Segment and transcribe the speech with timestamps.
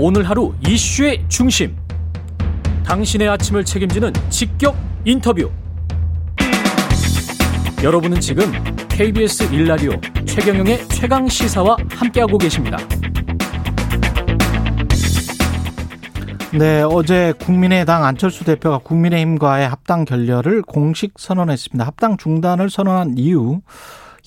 [0.00, 1.76] 오늘 하루 이슈의 중심.
[2.84, 5.50] 당신의 아침을 책임지는 직격 인터뷰.
[7.82, 8.44] 여러분은 지금
[8.88, 9.90] KBS 일라디오
[10.24, 12.78] 최경영의 최강 시사와 함께하고 계십니다.
[16.56, 21.84] 네, 어제 국민의당 안철수 대표가 국민의힘과의 합당 결렬을 공식 선언했습니다.
[21.84, 23.62] 합당 중단을 선언한 이유,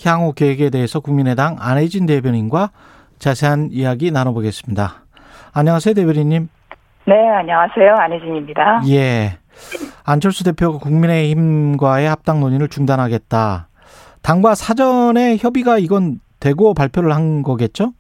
[0.04, 2.72] 향후 계획에 대해서 국민의당 안혜진 대변인과
[3.20, 5.06] 자세한 이야기 나눠보겠습니다.
[5.54, 6.48] 안녕하세요, 대변인님.
[7.05, 7.96] 네, 안녕하세요.
[7.96, 8.82] 안혜진입니다.
[8.90, 9.38] 예.
[10.05, 13.68] 안철수 대표가 국민의힘과의 합당 논의를 중단하겠다.
[14.23, 17.94] 당과 사전에 협의가 이건 되고 발표를 한 거겠죠?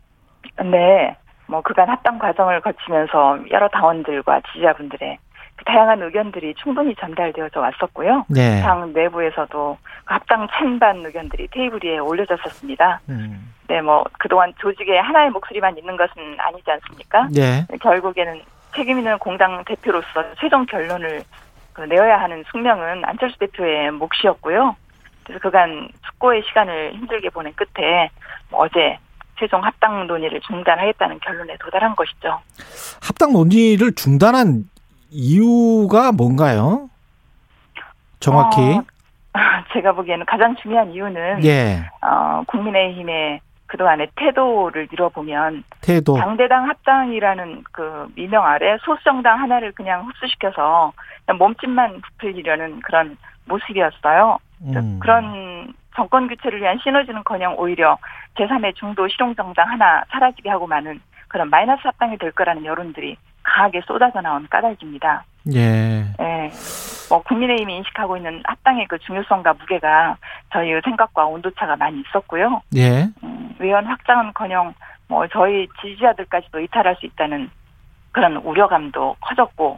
[0.63, 1.15] 네.
[1.47, 5.17] 뭐 그간 합당 과정을 거치면서 여러 당원들과 지지자분들의
[5.57, 8.25] 그 다양한 의견들이 충분히 전달되어져 왔었고요.
[8.29, 8.61] 네.
[8.61, 13.01] 당 내부에서도 그 합당 찬반 의견들이 테이블 위에 올려졌었습니다.
[13.09, 13.50] 음.
[13.67, 17.27] 네, 뭐 그동안 조직에 하나의 목소리만 있는 것은 아니지 않습니까?
[17.31, 17.65] 네.
[17.81, 18.41] 결국에는
[18.75, 20.07] 책임 있는 공당 대표로서
[20.39, 21.23] 최종 결론을
[21.73, 24.75] 그 내어야 하는 숙명은 안철수 대표의 몫이었고요.
[25.23, 28.09] 그래서 그간 숙고의 시간을 힘들게 보낸 끝에
[28.49, 28.97] 뭐 어제
[29.39, 32.39] 최종 합당 논의를 중단하겠다는 결론에 도달한 것이죠.
[33.01, 34.69] 합당 논의를 중단한
[35.09, 36.89] 이유가 뭔가요?
[38.19, 38.61] 정확히.
[38.61, 38.83] 어,
[39.73, 41.89] 제가 보기에는 가장 중요한 이유는 예.
[42.01, 46.17] 어, 국민의힘의 그동안의 태도를 미뤄보면 태도.
[46.17, 50.91] 당대당 합당이라는 그 미명 아래 소수정당 하나를 그냥 흡수시켜서
[51.25, 54.37] 그냥 몸집만 부풀리려는 그런 모습이었어요.
[54.63, 54.99] 음.
[54.99, 57.97] 그런 정권 교체를 위한 시너지는커녕 오히려
[58.35, 64.19] 제3의 중도 실용정당 하나 사라지게 하고 마는 그런 마이너스 합당이 될 거라는 여론들이 강하게 쏟아져
[64.19, 65.23] 나온 까닭입니다.
[65.53, 66.03] 예.
[66.19, 66.51] 예.
[67.11, 70.15] 뭐 국민의힘이 인식하고 있는 합당의 그 중요성과 무게가
[70.53, 72.61] 저희의 생각과 온도차가 많이 있었고요.
[72.77, 73.03] 예.
[73.21, 74.73] 음, 의원 확장은커녕
[75.09, 77.51] 뭐 저희 지지자들까지도 이탈할 수 있다는
[78.13, 79.77] 그런 우려감도 커졌고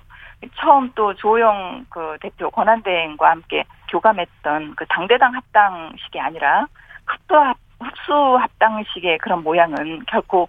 [0.59, 6.67] 처음 또 조영 그 대표 권한대행과 함께 교감했던 그 당대당 합당식이 아니라
[7.07, 10.47] 흡수 합, 흡수 합당식의 그런 모양은 결코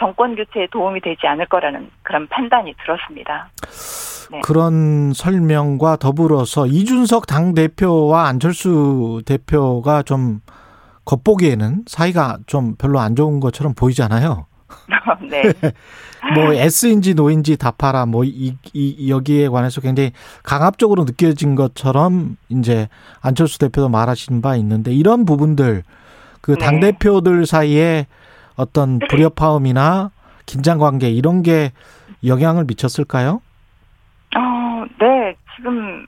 [0.00, 3.48] 정권 교체에 도움이 되지 않을 거라는 그런 판단이 들었습니다.
[4.30, 4.40] 네.
[4.42, 10.40] 그런 설명과 더불어서 이준석 당 대표와 안철수 대표가 좀
[11.04, 14.46] 겉보기에는 사이가 좀 별로 안 좋은 것처럼 보이잖아요.
[15.30, 15.52] 네.
[16.34, 20.10] 뭐 S인지 노인지 다 팔아 뭐 이, 이 여기에 관해서 굉장히
[20.42, 22.88] 강압적으로 느껴진 것처럼 이제
[23.20, 25.84] 안철수 대표도 말하신 바 있는데 이런 부분들
[26.40, 28.06] 그당 대표들 사이에
[28.56, 30.10] 어떤 불협화음이나
[30.46, 31.72] 긴장 관계 이런 게
[32.24, 33.40] 영향을 미쳤을까요?
[34.36, 35.36] 어, 네.
[35.56, 36.06] 지금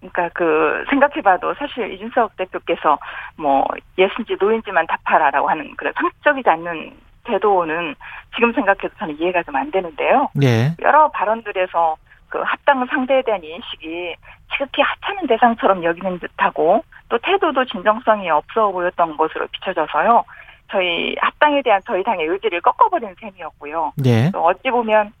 [0.00, 2.98] 그러니까 그 생각해봐도 사실 이준석 대표께서
[3.36, 3.64] 뭐
[3.98, 6.92] yes인지 no인지만 답하라라고 하는 그런 상식적이지 않는
[7.24, 7.94] 태도는
[8.34, 10.28] 지금 생각해도 저는 이해가 좀 안 되는데요.
[10.42, 10.74] 예.
[10.80, 11.96] 여러 발언들에서
[12.30, 14.14] 그 합당 상대에 대한 인식이
[14.52, 20.24] 지극히 하찮은 대상처럼 여기는 듯하고 또 태도도 진정성이 없어 보였던 것으로 비춰져서요.
[20.70, 23.92] 저희 합당에 대한 저희 당의 의지를 꺾어버린 셈이었고요.
[24.06, 24.30] 예.
[24.30, 25.12] 또 어찌 보면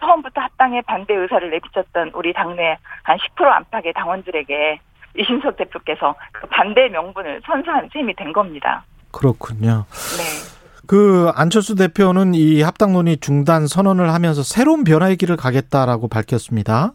[0.00, 4.80] 처음부터 합당에 반대 의사를 내비쳤던 우리 당내 한 10% 안팎의 당원들에게
[5.16, 8.84] 이신석 대표께서 그 반대 명분을 선사한 셈이 된 겁니다.
[9.10, 9.84] 그렇군요.
[10.16, 10.58] 네.
[10.86, 16.92] 그 안철수 대표는 이 합당 논의 중단 선언을 하면서 새로운 변화의 길을 가겠다라고 밝혔습니다.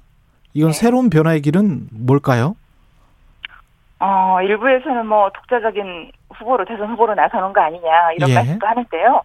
[0.53, 0.73] 이건 네.
[0.73, 2.55] 새로운 변화의 길은 뭘까요?
[3.99, 8.35] 어, 일부에서는 뭐 독자적인 후보로 대선 후보로 나서는 거 아니냐 이런 예.
[8.35, 9.21] 말씀도 하는데요.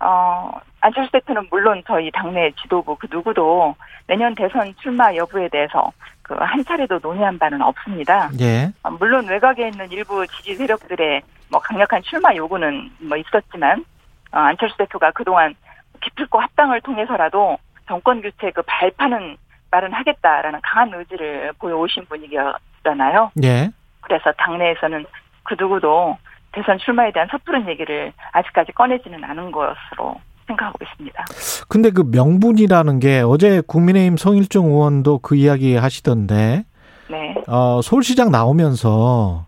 [0.00, 0.50] 어,
[0.80, 3.74] 안철수 대표는 물론 저희 당내 지도부 그 누구도
[4.06, 8.30] 내년 대선 출마 여부에 대해서 그 한 차례도 논의한 바는 없습니다.
[8.40, 8.70] 예.
[8.84, 13.84] 어, 물론 외곽에 있는 일부 지지 세력들의 뭐 강력한 출마 요구는 뭐 있었지만
[14.32, 15.54] 어, 안철수 대표가 그동안
[16.00, 17.58] 기필코 합당을 통해서라도
[17.88, 19.36] 정권 교체 그 발판은
[19.72, 23.32] 마련하겠다라는 강한 의지를 보여오신 분위기였잖아요.
[23.42, 23.70] 예.
[24.00, 25.04] 그래서 당내에서는
[25.42, 26.16] 그 누구도
[26.52, 30.16] 대선 출마에 대한 섣부른 얘기를 아직까지 꺼내지는 않은 것으로
[30.46, 31.24] 생각하고 있습니다.
[31.68, 36.64] 근데 그 명분이라는 게 어제 국민의힘 성일종 의원도 그 이야기 하시던데
[37.08, 37.34] 네.
[37.46, 39.46] 어, 서울시장 나오면서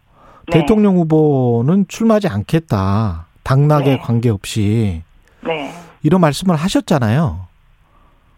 [0.49, 0.61] 네.
[0.61, 3.26] 대통령 후보는 출마하지 않겠다.
[3.44, 3.99] 당락에 네.
[3.99, 5.03] 관계없이
[5.41, 5.71] 네.
[6.03, 7.47] 이런 말씀을 하셨잖아요.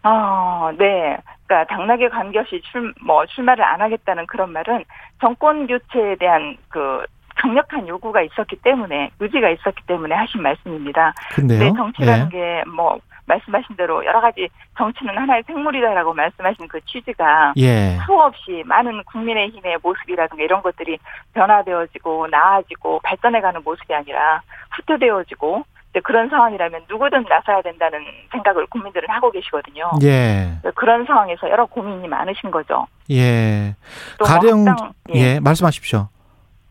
[0.03, 1.17] 아, 네.
[1.47, 4.83] 그러니까 당락에 관계없이 출, 뭐 출마를 안 하겠다는 그런 말은
[5.19, 7.05] 정권 교체에 대한 그
[7.45, 11.13] 강력한 요구가 있었기 때문에 의지가 있었기 때문에 하신 말씀입니다.
[11.35, 11.59] 근데요.
[11.59, 12.63] 네, 정치라는 예.
[12.65, 17.97] 게뭐 말씀하신 대로 여러 가지 정치는 하나의 생물이다라고 말씀하신 그 취지가 예.
[18.05, 20.97] 수없이 많은 국민의힘의 모습이라든가 이런 것들이
[21.33, 24.41] 변화되어지고 나아지고 발전해가는 모습이 아니라
[24.75, 27.99] 후퇴되어지고 이제 그런 상황이라면 누구든 나서야 된다는
[28.31, 29.91] 생각을 국민들은 하고 계시거든요.
[30.03, 30.59] 예.
[30.75, 32.85] 그런 상황에서 여러 고민이 많으신 거죠.
[33.11, 33.75] 예.
[34.17, 35.39] 또 가령 뭐 합당, 예.
[35.39, 36.09] 말씀하십시오.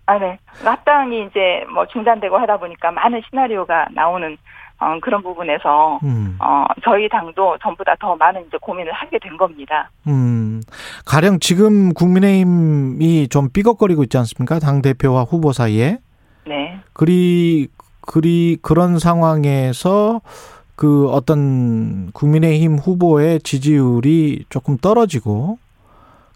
[0.06, 0.38] 아, 네.
[0.62, 4.36] 합당이 이제 뭐 중단되고 하다 보니까 많은 시나리오가 나오는
[4.80, 6.36] 어, 그런 부분에서 음.
[6.40, 9.90] 어, 저희 당도 전보다 더 많은 이제 고민을 하게 된 겁니다.
[10.06, 10.60] 음.
[11.06, 14.58] 가령 지금 국민의힘이 좀 삐걱거리고 있지 않습니까?
[14.58, 15.98] 당 대표와 후보 사이에.
[16.46, 16.78] 네.
[16.92, 17.68] 그리
[18.00, 20.20] 그리 그런 상황에서
[20.76, 25.58] 그 어떤 국민의힘 후보의 지지율이 조금 떨어지고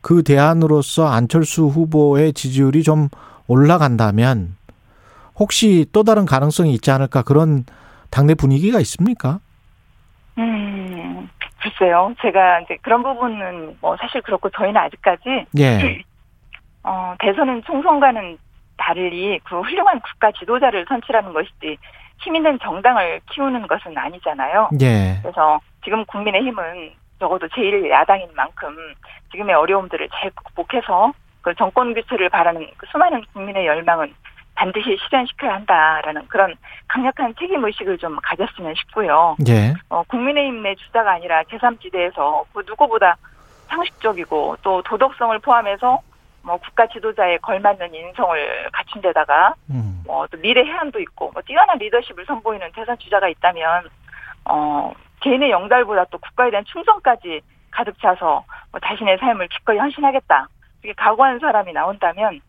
[0.01, 3.09] 그 대안으로서 안철수 후보의 지지율이 좀
[3.49, 4.57] 올라간다면
[5.39, 7.65] 혹시 또 다른 가능성이 있지 않을까 그런
[8.11, 9.41] 당내 분위기가 있습니까?
[10.39, 11.29] 음,
[11.61, 12.15] 글쎄요.
[12.23, 16.03] 제가 이제 그런 부분은 뭐 사실 그렇고 저희는 아직까지 예.
[16.85, 18.39] 어, 대선은 총선과는
[18.77, 21.77] 달리 그 훌륭한 국가 지도자를 선출하는 것이지
[22.21, 24.71] 힘 있는 정당을 키우는 것은 아니잖아요.
[24.81, 25.19] 예.
[25.23, 28.75] 그래서 지금 국민의힘은 적어도 제1 야당인 만큼
[29.33, 31.13] 지금의 어려움들을 잘 극복해서
[31.49, 34.15] 그 정권 교체를 바라는 그 수많은 국민의 열망은
[34.55, 36.55] 반드시 실현시켜야 한다라는 그런
[36.87, 39.35] 강력한 책임 의식을 좀 가졌으면 싶고요.
[39.49, 39.73] 예.
[39.89, 43.17] 어, 국민의힘 내 주자가 아니라 제3지대에서 그 누구보다
[43.69, 46.01] 상식적이고 또 도덕성을 포함해서
[46.43, 50.03] 뭐 국가 지도자에 걸맞는 인성을 갖춘 데다가 음.
[50.07, 53.89] 뭐또 미래 해안도 있고 뭐 뛰어난 리더십을 선보이는 대선 주자가 있다면
[54.45, 57.41] 어 개인의 영달보다 또 국가에 대한 충성까지
[57.71, 60.49] 가득 차서 뭐 자신의 삶을 기꺼이 헌신하겠다
[60.83, 62.41] 이렇게 각오한 사람이 나온다면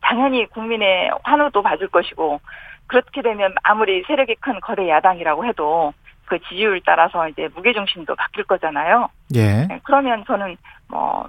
[0.00, 2.40] 당연히 국민의 환호도 받을 것이고
[2.86, 5.92] 그렇게 되면 아무리 세력이 큰 거대 야당이라고 해도
[6.26, 9.08] 그 지지율 따라서 이제 무게 중심도 바뀔 거잖아요.
[9.34, 9.66] 예.
[9.66, 10.56] 네, 그러면 저는
[10.88, 11.28] 뭐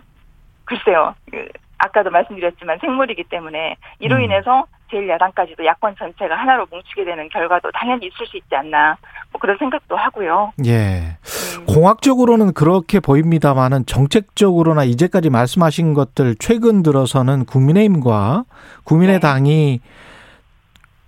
[0.65, 1.15] 글쎄요.
[1.31, 1.47] 그
[1.77, 4.21] 아까도 말씀드렸지만 생물이기 때문에 이로 음.
[4.21, 8.97] 인해서 제1야당까지도 야권 전체가 하나로 뭉치게 되는 결과도 당연히 있을 수 있지 않나
[9.31, 10.53] 뭐 그런 생각도 하고요.
[10.65, 11.17] 예.
[11.57, 18.43] 음, 공학적으로는 그렇게 보입니다만은 정책적으로나 이제까지 말씀하신 것들 최근 들어서는 국민의힘과
[18.83, 19.81] 국민의당이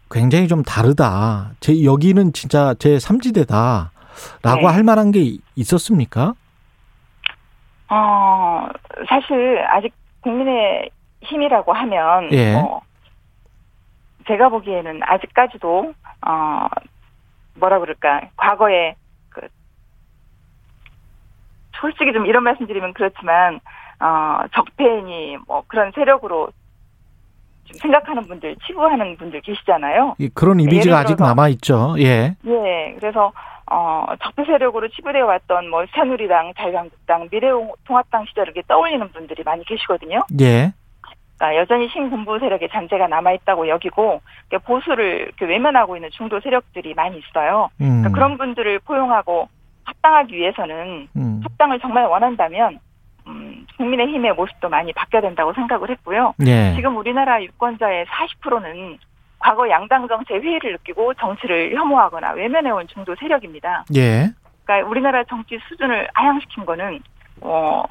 [0.09, 1.51] 굉장히 좀 다르다.
[1.59, 4.65] 제 여기는 진짜 제 3지대다라고 네.
[4.65, 6.33] 할 만한 게 있었습니까?
[7.89, 8.67] 어
[9.07, 10.89] 사실 아직 국민의
[11.21, 12.53] 힘이라고 하면 예.
[12.53, 12.81] 뭐
[14.27, 15.93] 제가 보기에는 아직까지도
[16.25, 16.67] 어
[17.55, 18.95] 뭐라 그럴까 과거에
[19.29, 19.41] 그
[21.79, 23.59] 솔직히 좀 이런 말씀드리면 그렇지만
[23.99, 26.49] 어 적폐니 뭐 그런 세력으로
[27.65, 30.15] 좀 생각하는 분들 치부하는 분들 계시잖아요.
[30.19, 31.95] 이- 그런 이미지가 아직 남아 있죠.
[31.99, 32.35] 예.
[32.45, 33.31] 예, 그래서
[33.69, 40.23] 어 적폐 세력으로 치부되어 왔던 뭐 새누리당, 자유한국당, 미래통합당 시절을 떠올리는 분들이 많이 계시거든요.
[40.39, 40.73] 예.
[41.37, 47.19] 그러니까 여전히 신군부 세력의 잔재가 남아 있다고 여기고 이렇게 보수를 외면하고 있는 중도 세력들이 많이
[47.19, 47.69] 있어요.
[47.79, 48.01] 음.
[48.01, 49.47] 그러니까 그런 분들을 포용하고
[49.83, 51.41] 합당하기 위해서는 음.
[51.43, 52.79] 합당을 정말 원한다면
[53.27, 56.33] 음, 국민의힘의 모습도 많이 바뀌어야 된다고 생각을 했고요.
[56.45, 56.73] 예.
[56.75, 58.97] 지금 우리나라 유권자의 40%는
[59.39, 63.85] 과거 양당 정체 회의를 느끼고 정치를 혐오하거나 외면해온 중도 세력입니다.
[63.95, 64.29] 예.
[64.63, 66.99] 그러니까 우리나라 정치 수준을 하향시킨 거는
[67.41, 67.83] 어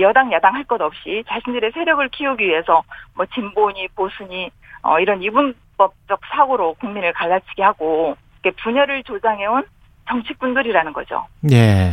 [0.00, 2.82] 여당 야당 할 것 없이 자신들의 세력을 키우기 위해서
[3.14, 4.50] 뭐 진보니 보수니
[4.82, 8.16] 어 이런 이분법적 사고로 국민을 갈라치게 하고
[8.62, 9.64] 분열을 조장해온
[10.08, 11.26] 정치꾼들이라는 거죠.
[11.50, 11.90] 예.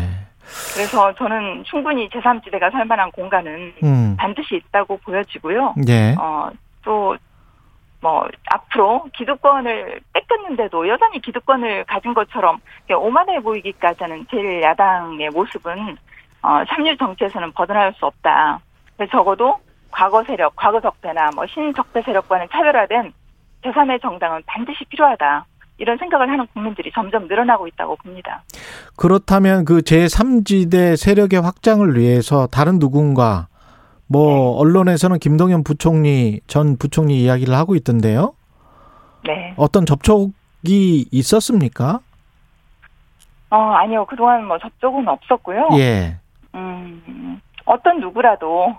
[0.73, 4.15] 그래서 저는 충분히 제3지대가 살 만한 공간은 음.
[4.17, 5.75] 반드시 있다고 보여지고요.
[5.87, 6.15] 예.
[6.19, 6.49] 어,
[6.83, 7.15] 또,
[8.01, 15.97] 뭐, 앞으로 기득권을 뺏겼는데도 여전히 기득권을 가진 것처럼 오만해 보이기까지 하는 제일 야당의 모습은,
[16.41, 18.59] 어, 참유 정치에서는 벗어날 수 없다.
[18.97, 19.59] 그래서 적어도
[19.91, 23.13] 과거 세력, 과거 적폐나 뭐 신적폐 세력과는 차별화된
[23.63, 25.45] 제3의 정당은 반드시 필요하다.
[25.77, 28.43] 이런 생각을 하는 국민들이 점점 늘어나고 있다고 봅니다.
[28.97, 33.47] 그렇다면 그 제3지대 세력의 확장을 위해서 다른 누군가
[34.07, 38.33] 뭐 언론에서는 김동연 부총리 전 부총리 이야기를 하고 있던데요.
[39.25, 39.53] 네.
[39.57, 41.99] 어떤 접촉이 있었습니까?
[43.49, 44.05] 어, 아니요.
[44.05, 45.69] 그동안 뭐 접촉은 없었고요.
[45.73, 46.17] 예.
[46.55, 48.75] 음, 어떤 누구라도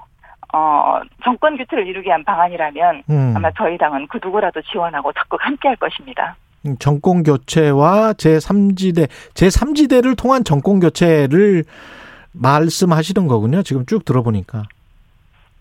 [0.52, 3.34] 어, 정권 교체를 이루기 위한 방안이라면 음.
[3.36, 6.36] 아마 저희 당은 그 누구라도 지원하고 적극 함께할 것입니다.
[6.78, 11.64] 정권 교체와 제3지대 제3지대를 통한 정권 교체를
[12.32, 13.62] 말씀하시는 거군요.
[13.62, 14.62] 지금 쭉 들어보니까.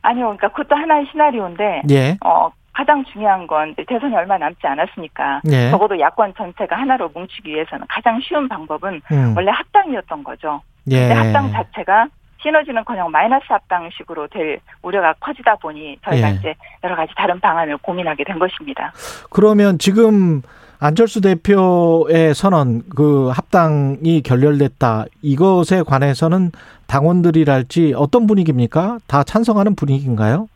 [0.04, 2.18] 아니요, 그러니까 그것도 하나의 시나리오인데 예.
[2.24, 5.70] 어, 가장 중요한 건 대선이 얼마 남지 않았으니까 예.
[5.70, 9.34] 적어도 야권 전체가 하나로 뭉치기 위해서는 가장 쉬운 방법은 음.
[9.36, 10.62] 원래 합당이었던 거죠.
[10.90, 11.08] 예.
[11.08, 12.08] 근데 합당 자체가
[12.42, 16.36] 시너지는커녕 마이너스 합당식으로 될 우려가 커지다 보니 저희가 예.
[16.36, 18.92] 이제 여러 가지 다른 방안을 고민하게 된 것입니다.
[19.30, 20.42] 그러면 지금
[20.80, 25.06] 안철수 대표의 선언, 그 합당이 결렬됐다.
[25.22, 26.52] 이것에 관해서는
[26.88, 28.98] 당원들이랄지 어떤 분위기입니까?
[29.08, 30.48] 다 찬성하는 분위기인가요?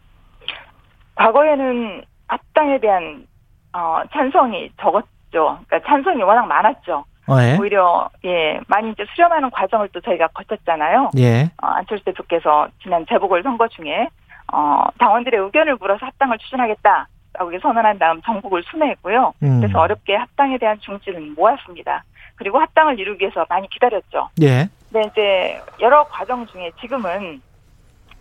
[1.14, 3.28] 과거에는 합당에 대한
[3.74, 5.60] 어, 찬성이 적었죠.
[5.68, 7.06] 그러니까 찬성이 워낙 많았죠.
[7.28, 7.58] 어, 예.
[7.60, 11.12] 오히려 예 많이 이제 수렴하는 과정을 또 저희가 거쳤잖아요.
[11.18, 11.52] 예.
[11.62, 14.08] 어, 안철수 대표께서 지난 재보궐 선거 중에
[14.54, 19.34] 어, 당원들의 의견을 물어서 합당을 추진하겠다 라고 이렇게 선언한 다음 전국을 순회했고요.
[19.44, 19.60] 음.
[19.60, 22.04] 그래서 어렵게 합당에 대한 중지를 모았습니다.
[22.36, 24.30] 그리고 합당을 이루기 위해서 많이 기다렸죠.
[24.42, 24.70] 예.
[24.92, 27.42] 근데 이제 여러 과정 중에 지금은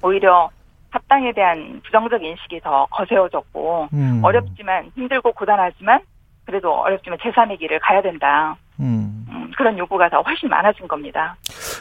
[0.02, 0.50] 오히려
[0.90, 4.20] 합당에 대한 부정적 인식이 더 거세어졌고 음.
[4.22, 6.00] 어렵지만 힘들고 고단하지만
[6.44, 8.56] 그래도 어렵지만 제3의 길을 가야 된다.
[8.80, 9.26] 음.
[9.28, 11.36] 음, 그런 요구가 더 훨씬 많아진 겁니다.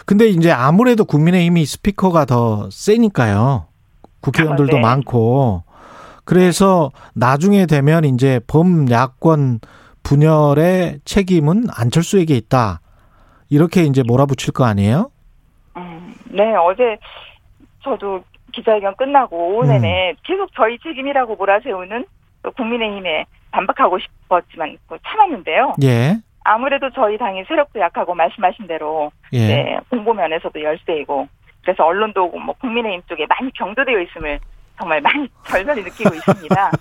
[0.06, 3.66] 근데 이제 아무래도 국민의힘이 스피커가 더 세니까요.
[4.22, 4.82] 국회의원들도 아, 네.
[4.82, 5.64] 많고.
[6.26, 9.60] 그래서 나중에 되면 이제 범야권
[10.04, 12.80] 분열의 책임은 안철수에게 있다.
[13.50, 15.12] 이렇게 이제 몰아붙일 거 아니에요?
[15.78, 16.98] 음, 네, 어제
[17.84, 18.24] 저도
[18.54, 22.06] 기자회견 끝나고 오후 내내 계속 저희 책임이라고 몰아세우는
[22.44, 25.76] 또 국민의힘에 반박하고 싶었지만 그 참았는데요.
[25.84, 26.18] 예.
[26.44, 29.48] 아무래도 저희 당이 세력도 약하고 말씀하신 대로 예.
[29.48, 31.28] 네, 공보 면에서도 열세이고
[31.64, 34.40] 그래서 언론도 뭐 국민의힘 쪽에 많이 경도되어 있음을
[34.78, 36.72] 정말 많이 절절히 느끼고 있습니다.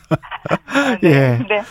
[1.03, 1.39] 네, 예.
[1.39, 1.63] 근데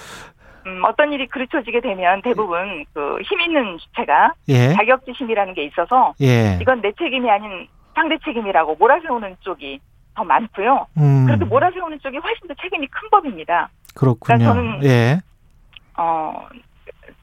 [0.67, 4.74] 음, 어떤 일이 그르쳐지게 되면 대부분 그 힘 있는 주체가 예.
[4.74, 6.57] 자격지심이라는 게 있어서 예.
[6.62, 9.79] 이건 내 책임이 아닌 상대 책임이라고 몰아세우는 쪽이
[10.15, 10.86] 더 많고요.
[10.98, 11.25] 음.
[11.25, 13.69] 그렇게 몰아세우는 쪽이 훨씬 더 책임이 큰 법입니다.
[13.95, 14.38] 그렇군요.
[14.38, 15.19] 그러니까 저는- 예.
[15.98, 16.48] 어,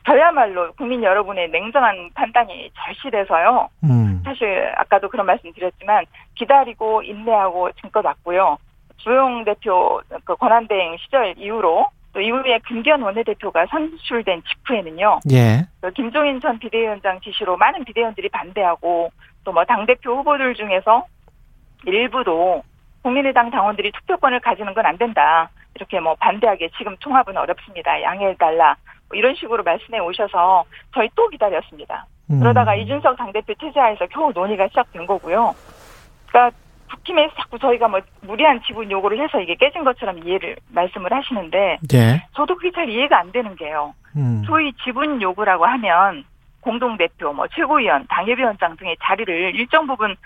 [0.08, 3.68] 저야말로 국민 여러분의 냉정한 판단이 절실해서요.
[3.84, 4.22] 음.
[4.24, 8.56] 사실 아까도 그런 말씀 드렸지만 기다리고 인내하고 증거 났고요.
[8.96, 15.20] 주용 대표 그 권한대행 시절 이후로 또 이후에 김기현 원내대표가 선출된 직후에는요.
[15.30, 15.66] 예.
[15.82, 19.10] 그 김종인 전 비대위원장 지시로 많은 비대위원들이 반대하고
[19.44, 21.04] 또 뭐 당대표 후보들 중에서
[21.86, 22.62] 일부도
[23.02, 25.50] 국민의당 당원들이 투표권을 가지는 건 안 된다.
[25.74, 28.02] 이렇게 뭐 반대하게 지금 통합은 어렵습니다.
[28.02, 28.76] 양해해달라.
[29.08, 32.06] 뭐 이런 식으로 말씀해 오셔서 저희 또 기다렸습니다.
[32.30, 32.40] 음.
[32.40, 35.54] 그러다가 이준석 당대표 퇴재하에서 겨우 논의가 시작된 거고요.
[36.26, 36.56] 그러니까
[36.90, 42.26] 국힘에서 자꾸 저희가 뭐 무리한 지분 요구를 해서 이게 깨진 것처럼 이해를 말씀을 하시는데 예.
[42.34, 43.94] 저도 그게 잘 이해가 안 되는 게요.
[44.16, 44.42] 음.
[44.46, 46.24] 소위 지분 요구라고 하면
[46.60, 50.16] 공동대표, 뭐 최고위원, 당협위원장 등의 자리를 일정 부분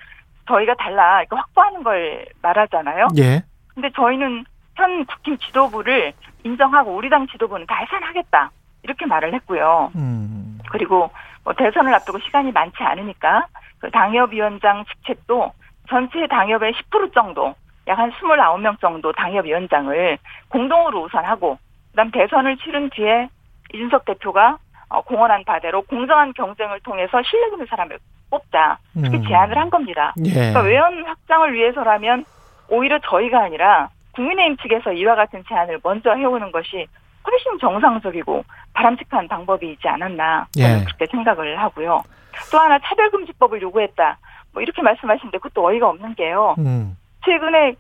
[0.49, 3.09] 저희가 달라 이렇게 확보하는 걸 말하잖아요.
[3.19, 3.43] 예.
[3.75, 6.13] 근데 저희는 현 국힘 지도부를
[6.45, 8.51] 인정하고 우리 당 지도부는 다 해산하겠다
[8.83, 9.93] 이렇게 말을 했고요.
[9.95, 10.59] 음.
[10.71, 11.11] 그리고
[11.45, 13.47] 뭐 대선을 앞두고 시간이 많지 않으니까
[13.79, 15.53] 그 당협위원장 직책도
[15.89, 17.55] 전체 당협의 10% 정도,
[17.89, 21.59] 약 한 29명 정도 당협위원장을 공동으로 우선하고
[21.91, 23.29] 그다음 대선을 치른 뒤에
[23.75, 24.59] 이준석 대표가
[24.89, 27.99] 어, 공언한 바대로 공정한 경쟁을 통해서 실력 있는 사람을
[28.31, 29.25] 뽑자 이렇게 음.
[29.27, 30.15] 제안을 한 겁니다.
[30.25, 30.33] 예.
[30.33, 32.25] 그러니까 외연 확장을 위해서라면
[32.69, 36.87] 오히려 저희가 아니라 국민의힘 측에서 이와 같은 제안을 먼저 해오는 것이
[37.27, 40.85] 훨씬 정상적이고 바람직한 방법이지 않았나 예.
[40.85, 42.03] 그렇게 생각을 하고요.
[42.51, 44.19] 또 하나 차별금지법을 요구했다.
[44.53, 46.55] 뭐 이렇게 말씀하시는데 그것도 어이가 없는 게요.
[46.59, 46.97] 음.
[47.25, 47.75] 최근에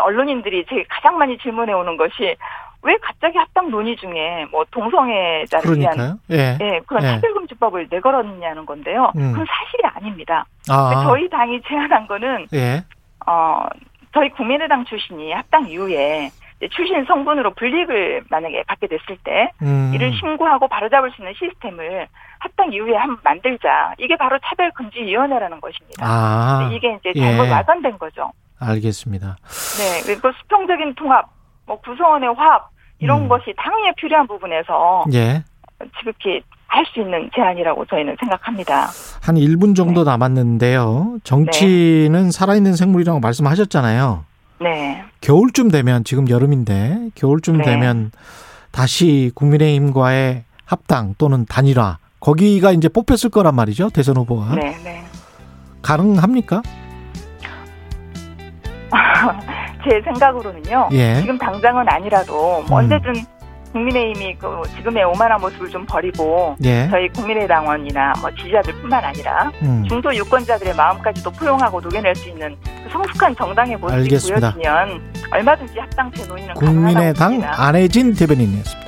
[0.00, 2.36] 언론인들이 제일 가장 많이 질문해 오는 것이
[2.82, 6.18] 왜 갑자기 합당 논의 중에 뭐 동성애자를 위한.
[6.30, 6.56] 예.
[6.60, 7.08] 예, 그런 예.
[7.08, 9.12] 차별금지법을 내걸었냐는 건데요.
[9.16, 9.32] 음.
[9.32, 10.46] 그건 사실이 아닙니다.
[10.70, 11.04] 아.
[11.04, 12.84] 저희 당이 제안한 거는 예.
[13.26, 13.66] 어,
[14.14, 16.30] 저희 국민의당 출신이 합당 이후에
[16.66, 19.92] 출신 성분으로 불이익을 만약에 받게 됐을 때 음.
[19.94, 22.08] 이를 신고하고 바로잡을 수 있는 시스템을
[22.40, 23.94] 합당 이후에 한번 만들자.
[23.98, 26.04] 이게 바로 차별금지위원회라는 것입니다.
[26.04, 26.70] 아.
[26.72, 27.20] 이게 이제 예.
[27.20, 28.32] 잘못 마련된 거죠.
[28.58, 29.36] 알겠습니다.
[29.78, 31.26] 네, 그리고 수평적인 통합,
[31.66, 33.28] 뭐 구성원의 화합 이런 음.
[33.28, 35.44] 것이 당연히 필요한 부분에서 예.
[36.00, 38.88] 지극히 할수 있는 제안이라고 저희는 생각합니다.
[39.22, 41.18] 한 1분 정도 남았는데요.
[41.24, 44.24] 정치는 살아있는 생물이라고 말씀하셨잖아요.
[44.60, 47.64] 네, 겨울쯤 되면 지금 여름인데 겨울쯤 네.
[47.64, 48.10] 되면
[48.70, 53.90] 다시 국민의힘과의 합당 또는 단일화 거기가 이제 뽑혔을 거란 말이죠.
[53.90, 54.54] 대선 후보가.
[54.54, 55.04] 네, 네.
[55.82, 56.62] 가능합니까?
[59.84, 60.88] 제 생각으로는요.
[60.92, 61.20] 예.
[61.20, 62.84] 지금 당장은 아니라도 뭐 음.
[62.84, 63.14] 언제든
[63.72, 66.88] 국민의힘이 그 지금의 오만한 모습을 좀 버리고 예.
[66.90, 69.84] 저희 국민의당원이나 뭐 지지자들뿐만 아니라 음.
[69.88, 74.52] 중도 유권자들의 마음까지도 포용하고 녹여낼 수 있는 그 성숙한 정당의 모습이 알겠습니다.
[74.52, 77.42] 보여지면 얼마든지 합당체 논의는 국민의당.
[77.44, 78.87] 안혜진 대변인이었습니다.